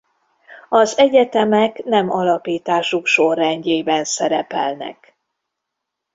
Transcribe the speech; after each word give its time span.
Az 0.69 0.97
egyetemek 0.97 1.83
nem 1.83 2.11
alapításuk 2.11 3.05
sorrendjében 3.05 4.03
szerepelnek. 4.03 5.17